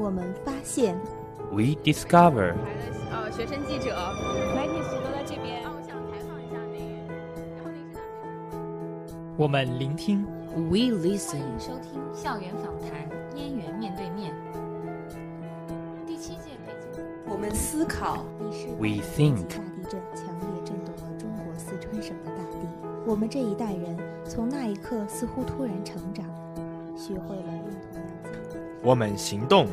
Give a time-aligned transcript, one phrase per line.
[0.00, 0.98] 我们发现
[1.52, 2.54] ，We discover。
[3.10, 3.94] 呃，学生记者，
[4.56, 5.62] 媒体都在这边。
[5.62, 7.04] 啊，我想采访一下您。
[7.54, 7.98] 然后您是
[9.36, 10.24] 我们聆听
[10.56, 11.40] ，We listen。
[11.40, 12.90] 欢迎收听校园访谈，
[13.36, 14.34] 燕园面对面。
[16.06, 17.04] 第七届北京。
[17.30, 18.24] 我们思考。
[18.78, 19.48] We think。
[19.48, 22.56] 大地震强烈震动了中国四川省的大地。
[23.06, 26.24] 我们这一代人从那一刻似乎突然成长，
[26.96, 27.52] 学会了。
[28.81, 29.67] 我们行动。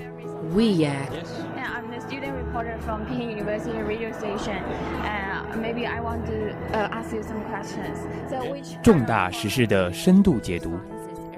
[0.55, 1.27] We act.
[1.57, 4.63] And I'm the student reporter from Peking University radio station.
[5.05, 7.99] And maybe I want to uh, ask you some questions.
[8.29, 10.81] So which 重大时事的深度解读。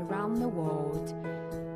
[0.09, 1.15] Around the world.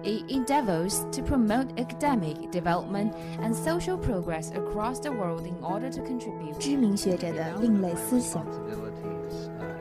[0.04, 6.00] It endeavors to promote academic development and social progress across the world in order to
[6.02, 6.56] contribute.
[6.58, 8.44] 知名学者的另类思想。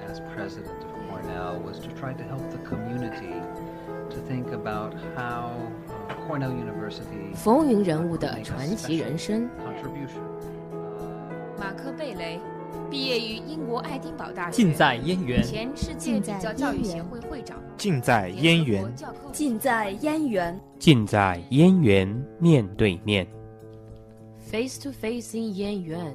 [0.07, 3.35] As president of Cornell was to try to help the community
[4.09, 5.51] to think about how
[7.34, 9.48] 风云人物的传奇人生。
[11.58, 12.40] 马克·贝雷，
[12.90, 15.42] 毕业于英国爱丁堡大学，近在燕园。
[15.42, 17.58] 前世界比较教育协会会长。
[17.76, 18.92] 近在燕园。
[19.32, 20.60] 近在燕园。
[20.78, 23.26] 近在燕园面对面。
[24.50, 26.14] Face to face in 燕园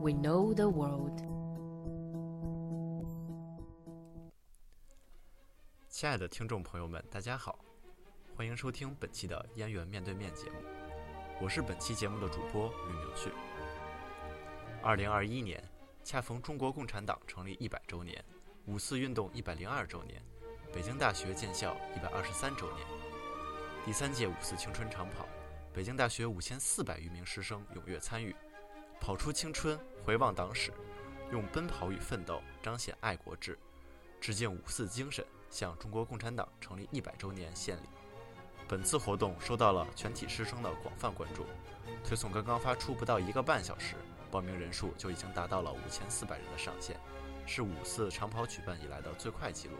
[0.00, 1.22] ，We know the world。
[5.88, 7.65] 亲爱的听众朋友们，大家好。
[8.36, 10.56] 欢迎收听本期的燕园面对面节目，
[11.40, 13.30] 我是本期节目的主播吕明旭。
[14.82, 15.64] 二零二一年
[16.04, 18.22] 恰逢中国共产党成立一百周年，
[18.66, 20.22] 五四运动一百零二周年，
[20.70, 22.86] 北京大学建校一百二十三周年。
[23.86, 25.26] 第三届五四青春长跑，
[25.72, 28.36] 北京大学五千四百余名师生踊跃参与，
[29.00, 30.70] 跑出青春，回望党史，
[31.32, 33.58] 用奔跑与奋斗彰显爱国志，
[34.20, 37.86] 致敬五四精神，向中国共产党成立一百周年献礼。
[38.68, 41.46] 本次活动受到了全体师生的广泛关注，
[42.04, 43.94] 推送刚刚发出不到一个半小时，
[44.28, 46.96] 报名人数就已经达到了五千四百人的上限，
[47.46, 49.76] 是五四长跑举办以来的最快纪录。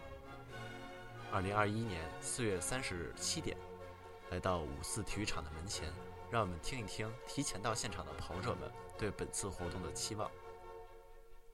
[1.33, 3.57] 二零二一年四月三十日七点，
[4.31, 5.93] 来到五四体育场的门前，
[6.31, 10.31] 让我们听一听提前到现场的跑者们对本次活动的期望。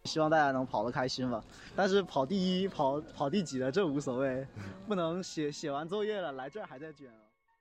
[0.04, 1.42] 希望大家能跑得开心吧，
[1.76, 4.44] 但是跑第一、跑跑第几的这无所谓，
[4.88, 7.08] 不能写写完作业了来这儿还在卷。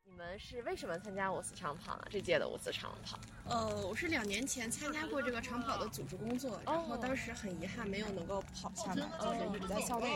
[0.05, 2.03] 你们是为什么参加五四长跑呢？
[2.09, 3.19] 这届的五四长跑？
[3.47, 10.09] 呃，我是两年前参加过这个长跑的组织工作，然后当时很遗憾没有能够跑下来，就是一直在校内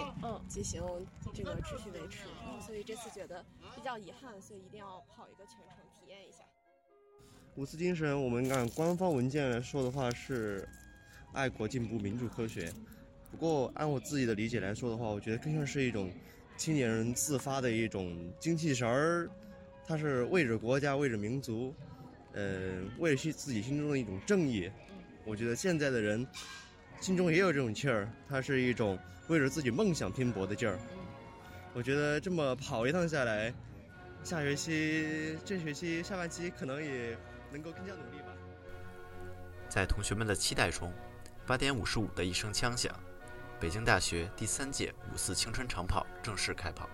[0.48, 0.82] 进行
[1.32, 2.24] 这个持续维持，
[2.60, 6.40] 所以这次觉得比较遗憾，所以一定要跑一个全程体验一下。
[7.56, 10.68] 五四精神，我们按官方文件来说的话是。
[11.36, 12.72] 爱国、进步、民主、科学。
[13.30, 16.10] 不过，按我自己的理解来说的话，我觉得更像是一种
[16.56, 19.30] 青年人自发的一种精气神儿。
[19.86, 21.76] 他是为着国家、为着民族，
[22.32, 24.72] 呃，为了自己心中的一种正义。
[25.26, 26.26] 我觉得现在的人
[27.02, 28.98] 心中也有这种气儿，它是一种
[29.28, 30.80] 为着自己梦想拼搏的劲儿。
[31.74, 33.54] 我觉得这么跑一趟下来，
[34.24, 37.18] 下学期、这学期下半期可能也
[37.52, 38.34] 能够更加努力吧。
[39.68, 40.90] 在同学们的期待中。
[41.48, 42.92] 八点五十五的一声枪响，
[43.60, 46.90] 北京大学第三届五四青春长跑正式开跑。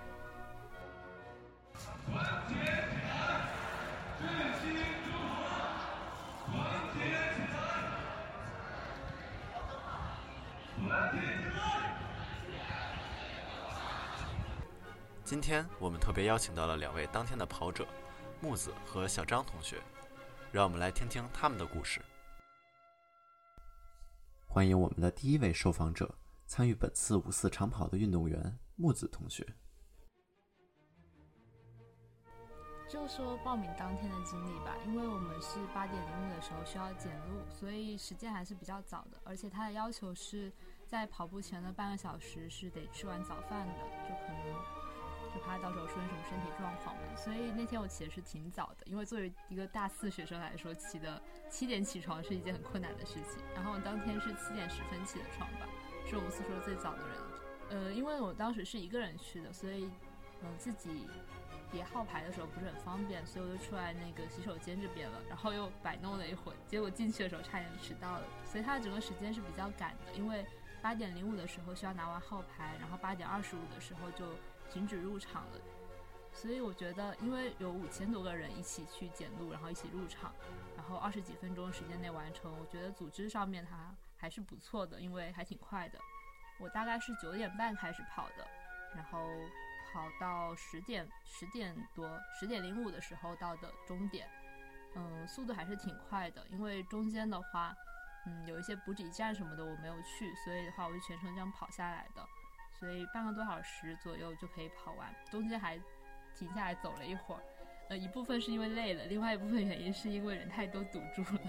[15.23, 17.87] 今天我们特别邀请到了两位当天的跑者，
[18.41, 19.77] 木子和小张同学，
[20.51, 22.01] 让我们来听听他们的故事。
[24.53, 26.13] 欢迎我们的第一位受访者，
[26.45, 29.47] 参与本次五四长跑的运动员木子同学。
[32.89, 40.51] 就说报名当天的经历吧，因为我们是八点零五的时候需要检录，所以时间还是比较早的，而且他的要求是
[40.85, 43.73] 在跑步前的半个小时是得吃完早饭的，
[44.03, 44.80] 就可能。
[45.33, 53.41] 就怕到时候出现什么身体状况嘛，所以那天我起的是挺早的，因为作为一个大四学生来说，起的七点起床是一件很困难的事情。
[53.55, 55.67] 然后我当天是七点十分起的床吧，
[56.05, 57.17] 是我们宿舍最早的人。
[57.69, 59.89] 呃，因为我当时是一个人去的，所以
[60.41, 61.07] 嗯自己
[61.71, 68.25] 叠号牌的时候不是很方便，所以我就出来那个洗手间这边了，然后又摆弄了一会儿，结果进去的时候差点迟到了。
[68.45, 70.45] 所以它的整个时间是比较赶的，因为
[70.81, 74.25] 八点零五的时候需要拿完号牌，然后八点二十五的时候就。
[74.71, 75.59] 停止入场了，
[76.31, 80.33] 所以我觉得，因为有五千多个人一起去检录，然后一起入场，
[80.77, 85.99] 然后二十几分钟时间内完成，我觉得组织上面它还是不错的，因为还挺快的。
[86.59, 88.47] 我大概是九点半开始跑的，
[88.95, 89.19] 然后
[89.91, 92.09] 跑到十点十点多
[92.39, 94.29] 十点零五的时候到的终点，
[94.95, 97.75] 嗯，速度还是挺快的，因为中间的话，
[98.25, 102.25] 嗯，有一些补给站什么的我没有去，所以的话我就全程这样跑下来的，
[102.81, 105.79] 所以半个多小时左右就可以跑完，中间还
[106.35, 107.41] 停下来走了一会儿，
[107.89, 111.41] 呃，一部分是因为累了，另外一部分原因是因为人太多堵住了，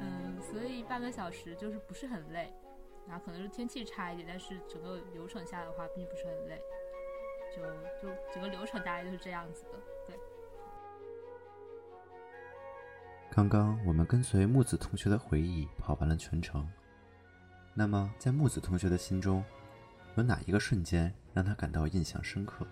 [0.00, 2.50] 嗯，所以半个小时就是不是很累，
[3.06, 6.58] 然后可能是天气差一点，但是整个流程下的话并不是很累，
[7.54, 7.62] 就
[8.00, 10.18] 就整个流程大概就是这样子的，对。
[13.30, 16.66] 刚刚我们跟随木子同学的回忆跑完了全程，
[17.74, 19.44] 那么在木子同学的心中，
[20.20, 22.66] 有哪一个瞬间让他感到印象深刻？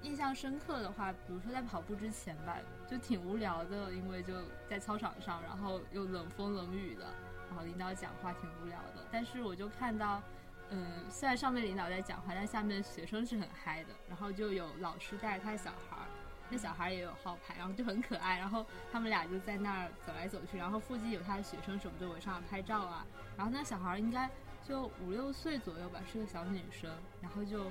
[0.00, 2.56] 印象深刻的话，比如说在跑步之前吧，
[2.88, 4.32] 就挺无聊的，因为就
[4.66, 7.04] 在操场上，然后又冷风冷雨的，
[7.50, 9.06] 然后领导讲话挺无聊的。
[9.12, 10.22] 但是我就看到，
[10.70, 16.08] 嗯，虽然上面领导在讲话，但下面学生是很嗨的，然后就有老师带着他的小孩儿。
[16.48, 23.06] 那小孩也有号牌，然后就很可爱，然后他们俩就在那儿走来走去，然后附近有他的学生什么就围上来拍照啊。
[23.36, 24.28] 然后那小孩应该
[24.66, 27.70] 就五六岁左右吧，是个小女生，然后就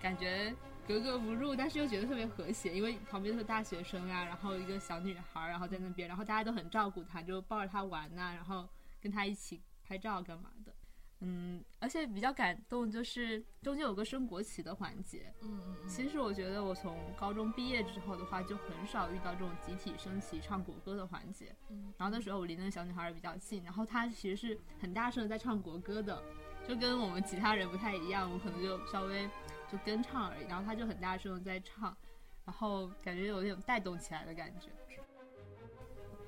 [0.00, 0.54] 感觉
[0.86, 8.68] 格格不入，但是又觉得特别和谐，因为旁边都是大学生啊，然后一个小女孩，然后在那边，然后大家都很照顾她，就抱着她玩呐，然后
[9.00, 10.72] 跟她一起拍照干嘛的。
[11.20, 15.32] 嗯，而且比较感动，就是中间有个升国旗的环节。
[15.40, 15.88] 嗯嗯。
[15.88, 21.56] 其实我觉得我从高中毕业之后的话，就很少遇到这种集体升旗、唱国歌的环节。
[21.70, 21.94] 嗯。
[21.96, 26.22] 然后那时候我离那个小女孩也比较近，然后她其实是很大声的在唱国歌的，
[26.68, 29.26] 就跟我们其他人不太一样，我可能就稍微
[29.72, 30.46] 就跟唱而已。
[30.46, 31.96] 然后她就很大声的在唱，
[32.44, 34.68] 然后感觉有点带动起来的感觉。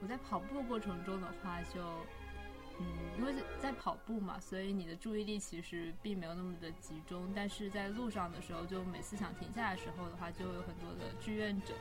[0.01, 1.81] 我在跑步过程中的话，就。
[2.79, 2.87] 嗯，
[3.19, 7.31] 因为在跑步嘛，所以你的注意力其实并没有那么的集中。
[7.35, 11.73] 但是在路上的时候，就每次想停下来的时候的话，就会有很多的志愿者，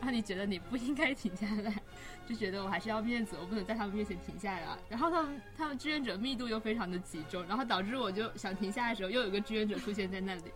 [0.00, 1.82] 让你觉得你不应该停下来，
[2.28, 4.78] 就觉得我还是要面子，我不能在他们面前停下来。
[4.88, 10.52] 然后他们他们志愿者密度又非常的集中，然后导致我就想停下来的时候，又有个志愿者出现在那里，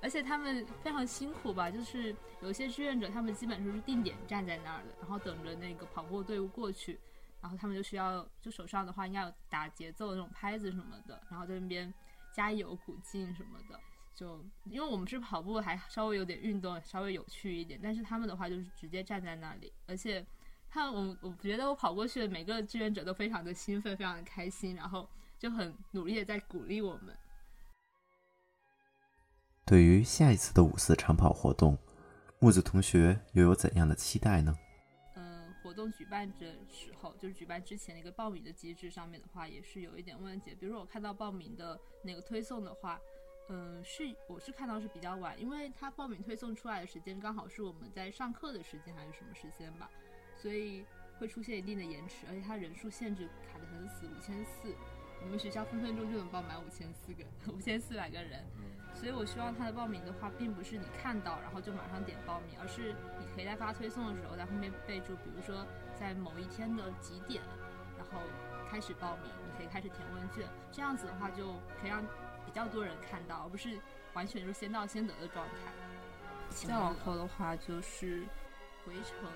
[0.00, 7.00] 而且他们非常辛苦吧，就是有些志愿者他们基本上是定点站在那儿的，然后等着那个跑步队伍过去。
[7.42, 11.92] 然后他们就需要，就手上的话应该有打节奏的那种拍子什么的，然后在那边
[12.32, 13.78] 加油鼓劲什么的。
[14.14, 17.80] 就因为我们是跑步，还稍微有点运动，稍微有趣一点。
[17.82, 20.24] 但是他们的话就是直接站在那里，而且
[20.68, 25.08] 他我我觉得我跑过去的每个志愿者都非常的兴奋，非常的开心，然后
[25.38, 27.16] 就很努力的在鼓励我们。
[29.64, 31.78] 对于下一次的五四长跑活动，
[32.38, 34.56] 木子同学又有怎样的期待呢？
[35.72, 40.54] 活动举办的时候，就是举办之前的一个报名的机制上面的话，也是有一点问题。
[40.54, 43.00] 比如说我看到报名的那个推送的话，
[43.48, 49.90] 嗯，是我是看到是比较晚，因为他报名推送出来的时间刚好是我们在上课的时间还是什么时间吧，
[50.36, 50.84] 所以
[51.18, 54.76] 会出现一定的延迟，而且他人数限制卡得很死，五千四，
[55.24, 58.44] 我们学校分分钟就能报满五千四个， 五千四百个人。
[58.94, 65.66] 所以，我希望他的报名的话，并不是你看到然后就马上点报名，而是你可以在发推送的时候在后面备注，比如说
[65.98, 67.42] 在某一天的几点，
[67.96, 68.20] 然后
[68.70, 70.46] 开始报名，你可以开始填问卷。
[70.70, 72.04] 这样子的话，就可以让
[72.44, 73.80] 比较多人看到，而不是
[74.12, 75.72] 完全就是先到先得的状态。
[76.50, 78.22] 再往后的话，就是
[78.84, 79.26] 回程。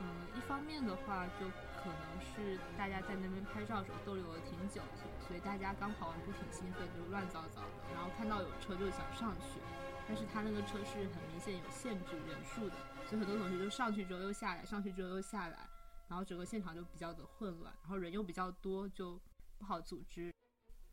[0.00, 1.46] 嗯，一方面的话就。
[1.90, 4.82] 可能是大家在那边拍照的时候逗留了挺久，
[5.26, 7.68] 所以大家刚跑完步挺兴奋，就乱糟糟的。
[7.94, 9.60] 然后看到有车就想上去，
[10.06, 12.76] 但是他那个车是很明显有限制人数的，
[13.06, 15.68] 所以很多同学就上去之后又下来，上去之后又下来，
[16.08, 19.20] 然后整个现场就比较的混乱，然后人又比较多，就
[19.58, 20.32] 不好组织。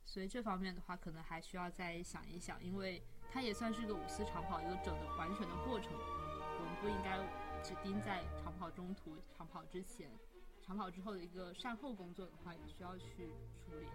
[0.03, 7.17] 所以这方面的话，可能还需要再想一想，因为它也算是个五四长跑一个整的完全的过程，我们不应该
[7.63, 10.11] 只盯在长跑中途、长跑之前。
[10.65, 13.29] 长跑之后的一个善后工作的话，也需要去
[13.63, 13.85] 处理。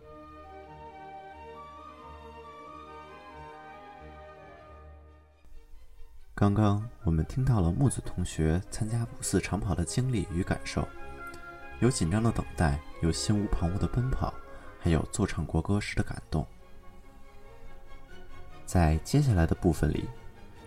[6.33, 10.87] 刚刚我们听到了木子同学参加五四长跑的经历与感受，
[11.81, 14.33] 有紧张的等待，有心无旁骛的奔跑，
[14.79, 16.47] 还有奏唱国歌时的感动。
[18.65, 20.09] 在接下来的部分里，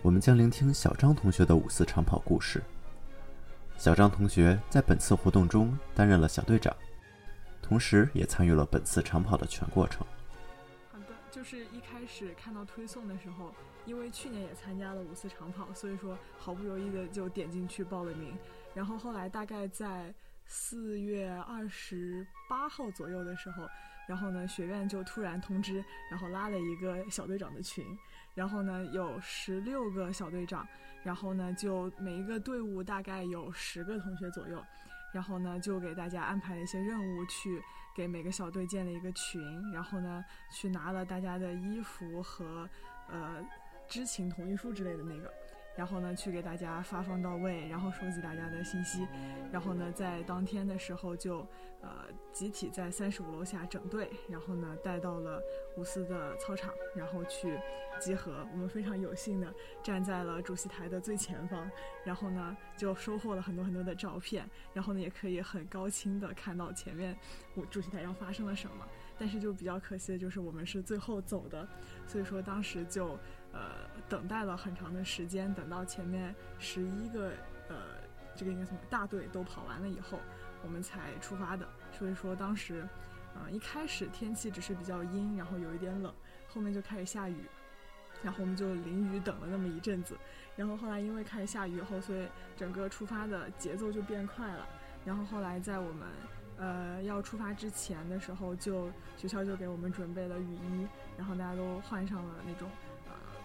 [0.02, 2.62] 我们将聆听小张同学的五四长跑故事。
[3.76, 6.74] 小张同学在本次活动中担任了小队长，
[7.60, 10.06] 同时也参与了本次长跑的全过程。
[10.90, 13.54] 好的，就是一开始看到推送的时候，
[13.84, 18.36] 因为去年也参加了五次长跑，所以说好不容易的就点进去报了名。
[18.72, 20.14] 然后后来大概在
[20.46, 23.68] 四月二十八号左右的时候，
[24.06, 27.84] 然后呢，学院就突然通知，然后拉了一个小队长的群，
[28.34, 30.66] 然后呢，有十六个小队长，
[31.02, 34.62] 然后呢，就每一个队伍大概有十个同学左右，
[35.12, 37.62] 然后呢，就给大家安排了一些任务，去
[37.94, 39.40] 给每个小队建了一个群，
[39.72, 42.68] 然后呢，去拿了大家的衣服和
[43.08, 43.44] 呃
[43.88, 45.32] 知情同意书之类的那个。
[45.76, 49.06] 然后呢，去给大家发放到位，然后收集大家的信息，
[49.50, 51.46] 然后呢，在当天的时候就，
[51.80, 55.42] 呃，集体在三十五楼下整队，然后呢，带到了
[55.76, 57.58] 五四的操场，然后去
[57.98, 58.46] 集合。
[58.52, 59.52] 我们非常有幸的
[59.82, 61.68] 站在了主席台的最前方，
[62.04, 67.16] 然后呢，就收获了很多很多的照片，然后呢，也可以很高清的看到前面
[67.54, 68.86] 我主席台上发生了什么。
[69.16, 71.66] 但是就比较可惜的就是我们是最后走的，
[72.06, 73.18] 所以说当时就。
[73.54, 73.70] 呃，
[74.08, 77.30] 等待了很长的时间，等到前面十一个
[77.68, 77.76] 呃，
[78.34, 80.18] 这个应该什么大队都跑完了以后，
[80.62, 81.64] 我们才出发的。
[81.92, 82.84] 所以说当时，
[83.36, 86.12] 嗯，一开始天气只是比较阴，然后有一点冷，
[86.48, 87.44] 后面就开始下雨，
[88.24, 90.16] 然后我们就淋雨等了那么一阵子。
[90.56, 94.66] 然后后来因为开始下雨以后，所以整个出发的节奏就变快了。
[95.04, 96.08] 然后后来在我们
[96.56, 102.68] 呃要出发之前的时候，就学校就给我们准备了雨衣，然后大家都换上了那种。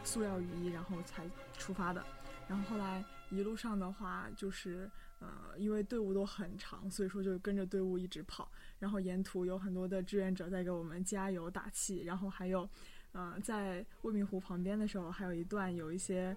[0.04, 2.04] 塑料雨衣，然后才出发的。
[2.48, 4.90] 然后后来一路上的话，就是
[5.20, 5.28] 呃，
[5.58, 8.50] 因为队伍都很长，所以说就跟着队伍一直跑。
[8.80, 12.04] 然后沿途有很多的志愿者在给我们加油打气。
[12.04, 12.68] 然后还有，
[13.12, 16.36] 呃，在未名湖旁边的时候，还有一段有一些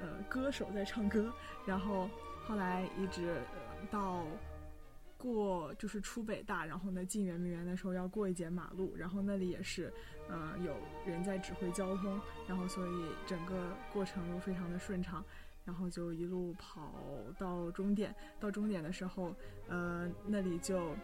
[0.00, 1.32] 呃歌手在唱歌。
[1.66, 2.08] 然后
[2.46, 4.26] 后来一直呃到。
[5.24, 9.90] 过就是出北大，然后呢进圆明园的时候要过一节马路，然后那里也是，
[10.28, 10.76] 呃有
[11.06, 12.90] 人在指挥交通，然后所以
[13.26, 15.24] 整个过程都非常的顺畅，
[15.64, 16.92] 然后就一路跑
[17.38, 19.34] 到终点，到终点的时候，
[19.66, 20.94] 呃那里就，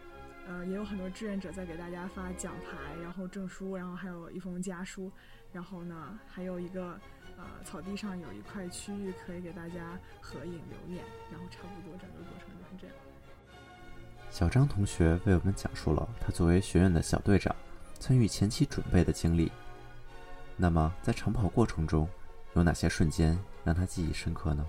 [0.47, 5.11] 呃也有很多志愿者在给大家发奖牌，然后证书，然后还有一封家书，
[5.51, 6.99] 然后呢还有一个，
[7.37, 12.95] 呃草地上有一块区域可以给大家合影留念，然后差不多整个过程就是这样。
[14.31, 17.53] 小张同学为我们讲述了他作为学院的小队长
[17.99, 19.51] 参与前期准备的经历。
[20.55, 22.07] 那么，在长跑过程中，
[22.53, 24.65] 有哪些瞬间让他记忆深刻呢？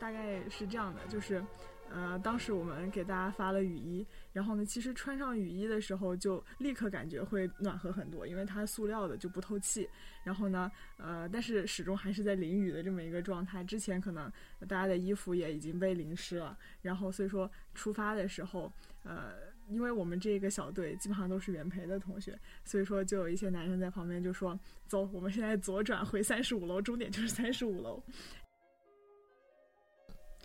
[0.00, 1.44] 大概是这样的，就是。
[1.94, 9.86] 呃，当时我们给大家发了雨衣，然后呢，其实穿上雨衣的时候就立刻感觉会暖和很多，因为它塑料的就不透气。
[10.24, 13.62] 然后呢，呃，但是始终还是在淋雨的这么一个状态。
[13.62, 14.32] 之前可能
[14.66, 18.72] 大家的衣服也已经被淋湿了，然后所以说出发的时候，
[19.02, 19.32] 呃，
[19.68, 24.58] 因为我们这个小队基本上都是原培的同学，所以说就有一些男生在旁边就说
[24.88, 28.02] ：“走，我们现在左转回三十五楼，终点就是三十五楼。”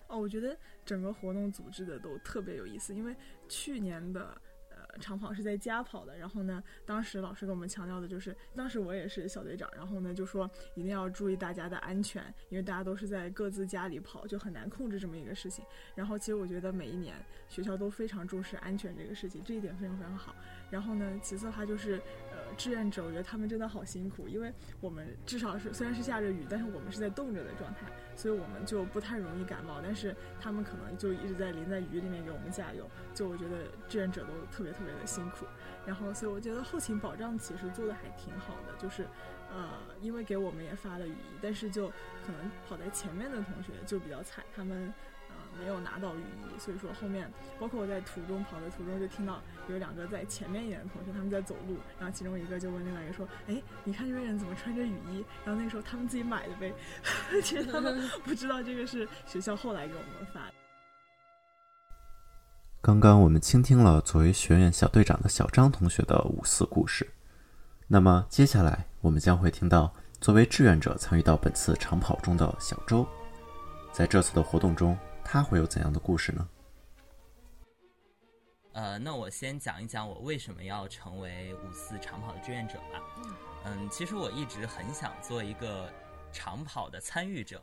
[0.08, 3.16] 哦，我觉得整个活动组织的都特别有意思，因为
[3.48, 15.66] 去年的呃长跑是在家跑的，然后呢，当时老师跟我们强调的就是，当时我也是小队长，然后呢就说一定要注意大家的安全，因为大家都是在各自家里跑，就很难控制这么一个事情。
[15.94, 17.16] 然后其实我觉得每一年
[17.50, 20.36] 学校都非常重视安全这个事情，这一点非常非常好。
[20.70, 22.02] 然后呢，其次的话就是。
[22.32, 29.80] 呃志愿者，我觉得他们真的好辛苦，因为我们至少是虽然是下着雨，但是我们是在冻着的状态，所以我们就不太容易感冒。
[29.84, 35.46] 但是他们可能就一直在淋在雨里面给我们加油，就我觉得志愿者都特别特别的辛苦。
[35.86, 39.06] 然后，所以我觉得后勤保障其实做的还挺好的，就是，
[39.52, 39.70] 呃，
[40.02, 41.90] 因为给我们也发了雨衣，但是就
[42.26, 44.94] 可能跑在前面的同学就比较惨，他们。
[45.60, 56.74] 没有拿到雨衣，所以说后面包括我在途中跑的途中就听到有两个在前面一点的同学他们在走路，然后其中一个就问另外一个说：“哎，你看这边人怎么穿着雨衣？”然后那个时候他们自己买的呗，
[57.44, 60.42] 其实他们不知道这个是学校后来给我们发。
[62.82, 67.10] 刚刚我们倾听了作为学院小队长的小张同学的五四故事，
[67.88, 73.06] 那么接下来我们将会听到作为志愿者参与到本次长跑中的小周，
[73.92, 74.98] 在这次的活动中。
[75.30, 76.50] 他会有怎样的故事呢？
[78.72, 83.04] 呃，那我先讲一讲我为什么要成为五四长跑的志愿者吧。
[83.66, 85.92] 嗯，其实我一直很想做一个
[86.32, 87.62] 长跑的参与者，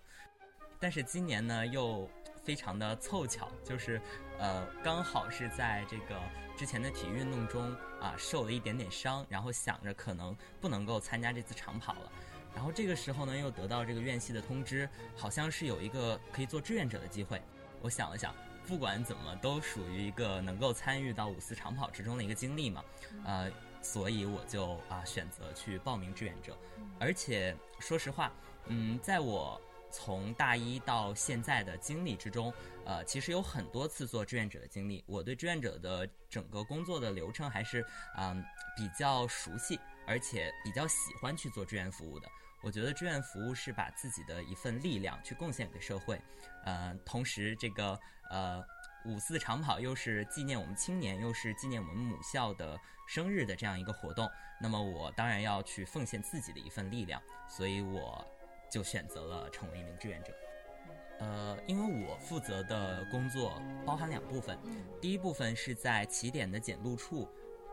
[0.79, 2.07] 但是今年呢又
[2.43, 3.99] 非常的凑巧，就是
[4.39, 6.21] 呃刚好是在这个
[6.59, 12.13] 之前的体育运动中啊受了一点点伤，然后想着可能不能够参加这次长跑了。
[12.55, 17.41] 然后这个时候呢，又得到这个院系的通知，好像是有一个可以做志愿者的机会。
[17.85, 18.35] 我想了想，
[18.67, 22.83] 不管怎么都属于一个能够参与到五四长跑之中的一个经历嘛，
[23.27, 26.57] 呃，所以我就啊选择去报名志愿者。
[26.99, 28.33] 而且说实话，
[28.69, 29.61] 嗯，在我
[29.91, 32.51] 从大一到现在的经历之中，
[32.87, 37.85] 呃，其实有很多次做志愿者的经历，我对志愿者的整个工作的流程还是
[38.17, 38.43] 嗯
[38.75, 42.27] 比较熟悉，而且比较喜欢去做志愿服务的。
[42.65, 46.19] 我觉得志愿服务是把自己的一份力量去贡献给社会，
[46.65, 47.99] 呃，同时这个
[48.31, 48.65] 呃
[49.05, 54.27] 五四长跑又是纪念我们青年，又是纪念我们母校的生日的这样一个活动，
[54.59, 58.27] 那么我当然要去奉献自己的一份力量，所以我
[58.71, 60.33] 就选择了成为一名志愿者。
[61.21, 64.59] 呃，因为我负责的工作包含两部分，
[65.03, 67.29] 第一部分是在起点的检录处，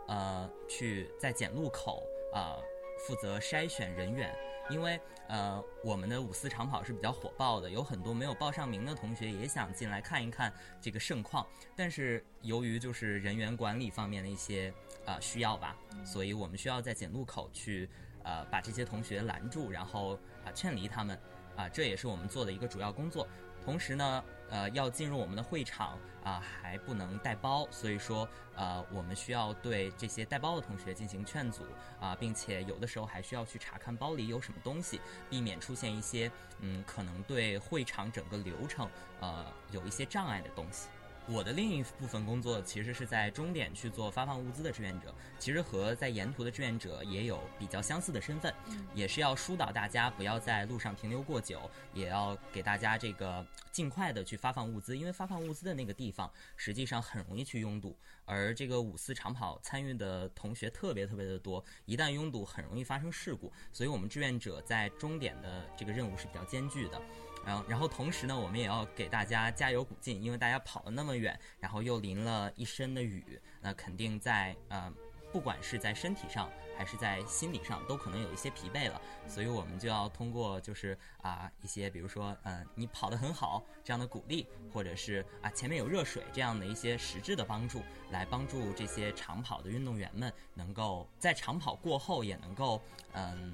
[0.10, 2.60] 呃，去在检录口啊
[3.08, 4.36] 负责筛选人员。
[4.72, 14.74] 因为呃，我们的五四长跑是比较火爆的，有很多没有报上名的同学也想进来看一看这个盛况，但是由于就是人员管理方面的一些
[15.06, 15.76] 啊需要吧，
[16.06, 17.90] 所以我们需要在检录口去
[18.24, 21.20] 呃把这些同学拦住，然后啊劝离他们
[21.56, 23.28] 啊，这也是我们做的一个主要工作。
[23.64, 31.64] 同时呢，呃，要进入我们的会场啊，还不能带包，所以说，呃，我们需要对这些带包的同学进行劝阻
[32.00, 35.00] 啊，并且有的时候还需要去查看包里有什么东西，
[35.30, 38.90] 避免出现一些嗯，可能对会场整个流程
[39.20, 40.90] 呃有一些障碍的东西。
[41.28, 48.54] 我的另一部分工作其实是在终点去做发放物资的志愿者，其实和在沿途的志愿者也有比较相似的身份，
[48.94, 67.02] 也是要疏导大家不要在路上停留过久，也要给大家这个尽快的去发放物资，因为发放物资的那个地方实际上很容易去拥堵，而这个五四长跑参与的同学特别特别的多，一旦拥堵很容易发生事故，所以我们志愿者在终点的这个任务是比较艰巨的。
[67.46, 74.94] 然后，然后同时呢，我们也要给大家加油鼓劲，因为大家跑了那么远，然后又淋了一身的雨，那肯定在呃，
[75.32, 79.02] 不管是在身体上还是在心理上，都可能有一些疲惫了。
[79.28, 87.82] 所以我们就要通过就是啊一些，比如说嗯，你跑得很好这样的鼓励，或者是啊前面有热水这样的一些实质的帮助，
[88.12, 92.82] 来帮助这些长跑的运动员们能够在长跑过后也能够
[93.14, 93.54] 嗯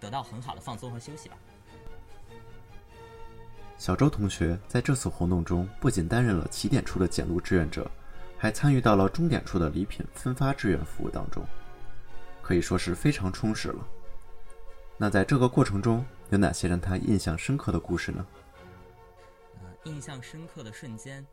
[0.00, 1.36] 得到很好的放松和休息吧。
[3.80, 7.90] 小周同学在这次活动中不仅担任了起点处的检录志愿者，
[8.36, 11.42] 还参与到了终点处的礼品分发志愿服务当中，
[12.42, 13.88] 可以说是非常充实了。
[14.98, 18.26] 那在这个过程中，有哪些让他印象深刻的故事呢？
[19.62, 21.26] 呃，印象深刻的瞬间，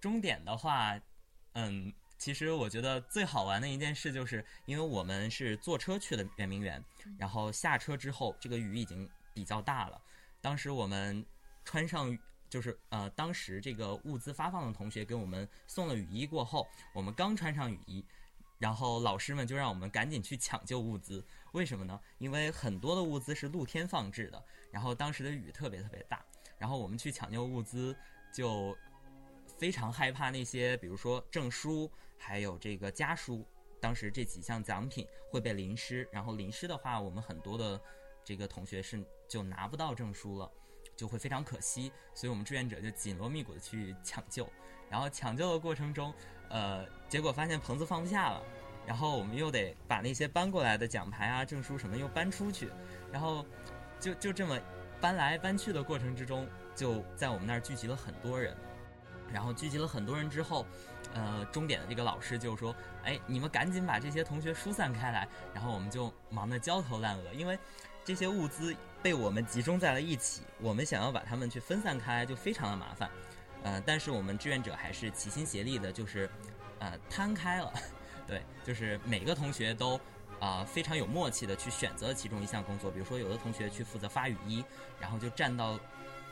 [0.00, 0.98] 终点的话，
[1.52, 6.82] 嗯，其实我觉得最好玩的一件事就是，因为我们是坐车去的圆明园，
[7.18, 10.00] 然后下车之后，这个雨已经比较大了，
[10.40, 11.22] 当时我们。
[11.64, 12.16] 穿上
[12.48, 18.04] 就是呃，当时这个物资发放的同学给我们送了雨衣过后，我们刚穿上雨衣，
[18.58, 21.24] 然后老师们就让我们赶紧去抢救物资。
[21.52, 21.98] 为什么呢？
[22.18, 26.24] 因为很多的物资是露天放置的，然后当时的雨特别特别大，
[26.58, 27.96] 然后我们去抢救物资
[28.32, 28.76] 就
[29.58, 33.46] 非常害怕那些，比如说证书还有这个家书，
[33.80, 37.80] 当时这几项奖品会被淋湿，然后淋湿的话，我们很多的
[38.22, 40.50] 这个同学是就拿不到证书了。
[40.96, 44.48] 就会非常可惜，所以我们志愿者就紧锣密鼓的去抢救，
[44.88, 46.12] 然后抢救的过程中，
[46.48, 48.42] 呃，结果发现棚子放不下了，
[48.86, 52.70] 然后我们又得把那些搬过来的奖牌啊、证书什么又搬出去，
[53.10, 53.44] 然后
[53.98, 54.58] 就就这么
[55.00, 58.56] 搬来搬去的过程之中，就在我们那儿聚集了很多人，
[59.32, 60.66] 然后聚集了很多人之后，
[61.14, 67.58] 呃，终点的这个老师就说：“哎，你们赶紧把这些同学疏散开来。”然后我们就忙得焦头烂额，因为
[68.04, 68.74] 这些物资。
[69.02, 73.10] 被我们集中在了一起，我们想要把它们去分散开，就非常的麻烦。
[73.64, 76.30] 呃，但是我们志愿者还是齐心协力的，就是
[76.78, 77.72] 呃摊开了，
[78.28, 80.00] 对，就是每个同学都
[80.38, 82.92] 啊非常有默契的去选择其中一项工作。
[82.92, 84.64] 比如说，有的同学去负责发雨衣，
[85.00, 85.76] 然后就站到，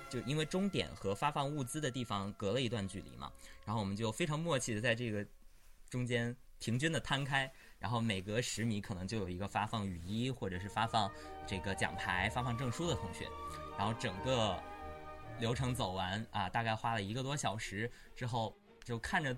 [0.09, 3.33] 就因为终点和发放物资的地方隔了一段距离嘛，
[3.65, 5.27] 然后我们就非常默契的在这个
[5.89, 7.53] 中间平均的摊开。
[7.81, 11.11] 然后每隔十米可能就有一个发放雨衣或者是发放
[11.47, 13.27] 这个奖牌、发放证书的同学，
[13.79, 14.63] 然后整个
[15.39, 19.35] 流程走完啊，大概花了一个多小时之后，就看着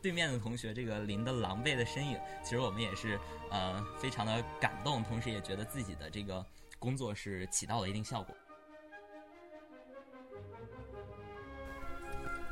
[0.00, 3.20] 对面的同学这个淋的狼狈的身影，其实我们也是
[3.50, 6.44] 呃非常的感动，同时也觉得自己的这个
[6.78, 8.34] 工作是起到了一定效果。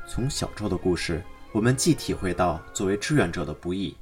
[0.07, 3.97] 从小周的故事，我们既体会到作为志愿者的不易。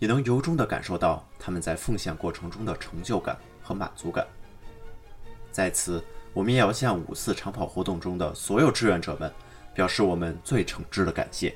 [0.00, 4.26] 也能由衷地感受到他们在奉献过程中的成就感和满足感。
[5.52, 9.32] 在此，我们也要向五四长跑活动中的所有志愿者们
[9.74, 11.54] 表示我们最诚挚的感谢。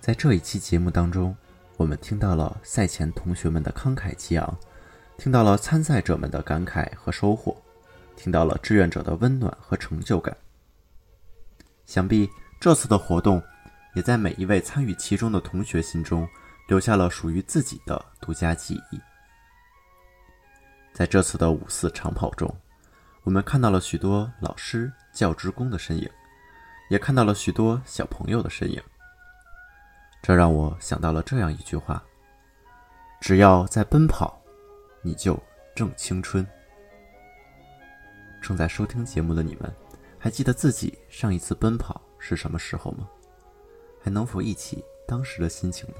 [0.00, 1.36] 在这一期节目当中，
[1.76, 4.56] 我们听到了赛前同学们的慷慨激昂，
[5.18, 7.60] 听到了参赛者们的感慨和收获，
[8.16, 10.36] 听到了志愿者的温暖和成就感。
[11.84, 13.42] 想必这次的活动，
[13.94, 16.28] 也在每一位参与其中的同学心中
[16.68, 19.00] 留下了属于自己的独家记忆。
[20.92, 22.54] 在这次的五四长跑中，
[23.22, 26.08] 我们看到了许多老师、教职工的身影，
[26.88, 28.82] 也看到了许多小朋友的身影。
[30.22, 32.02] 这让我想到了这样一句话：
[33.20, 34.40] 只要在奔跑，
[35.02, 35.40] 你就
[35.74, 36.46] 正青春。
[38.42, 39.72] 正在收听节目的你们，
[40.18, 43.08] 还记得自己上一次奔跑是什么时候吗？
[44.00, 45.94] 还能否忆起当时的心情呢？